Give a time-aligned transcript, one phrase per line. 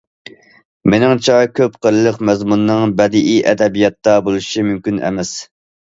[0.93, 5.41] مېنىڭچە كۆپ قىرلىق مەزمۇننىڭ بەدىئىي ئەدەبىياتتا بولۇشى مۇمكىن ئەمەس.